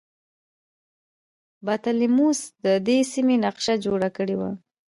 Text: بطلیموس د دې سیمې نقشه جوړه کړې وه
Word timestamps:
بطلیموس 1.67 2.39
د 2.65 2.65
دې 2.87 2.97
سیمې 3.13 3.35
نقشه 3.45 3.73
جوړه 3.85 4.09
کړې 4.17 4.35
وه 4.39 4.51